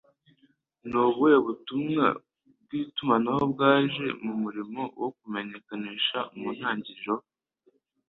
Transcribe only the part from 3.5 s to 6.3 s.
bwaje mu muriro wo kumenyekanisha